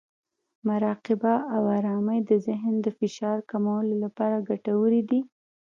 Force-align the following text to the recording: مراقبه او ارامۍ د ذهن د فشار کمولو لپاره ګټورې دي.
مراقبه 0.67 1.33
او 1.55 1.63
ارامۍ 1.77 2.19
د 2.29 2.31
ذهن 2.47 2.73
د 2.81 2.87
فشار 2.97 3.37
کمولو 3.51 3.93
لپاره 4.03 4.45
ګټورې 4.49 5.01
دي. 5.09 5.21